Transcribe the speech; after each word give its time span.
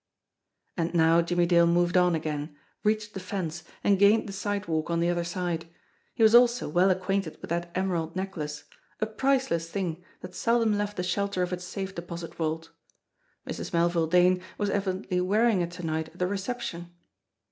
And 0.77 0.95
now 0.95 1.21
Jimmie 1.21 1.45
Dale 1.45 1.67
moved 1.67 1.95
on 1.95 2.15
again, 2.15 2.55
reached 2.83 3.13
the 3.13 3.19
fence, 3.19 3.63
and 3.83 3.99
gained 3.99 4.27
the 4.27 4.33
sidewalk 4.33 4.89
on 4.89 4.99
the 4.99 5.09
other 5.11 5.23
side. 5.23 5.67
He 6.15 6.23
was 6.23 6.33
also 6.33 6.67
well 6.67 6.89
acquainted 6.89 7.37
with 7.39 7.51
that 7.51 7.69
emerald 7.75 8.15
necklace 8.15 8.63
a 8.99 9.05
priceless 9.05 9.69
thing 9.69 10.03
that 10.21 10.33
seldom 10.33 10.75
left 10.75 10.97
the 10.97 11.03
shelter 11.03 11.43
of 11.43 11.53
its 11.53 11.65
safe 11.65 11.93
deposit 11.93 12.33
vault. 12.33 12.71
Mrs. 13.47 13.73
Melville 13.73 14.07
Dane 14.07 14.41
was 14.57 14.71
evidently 14.71 15.21
wearing 15.21 15.61
it 15.61 15.69
to 15.73 15.85
night 15.85 16.07
at 16.09 16.17
the 16.17 16.25
recep 16.25 16.61
tion! 16.61 16.89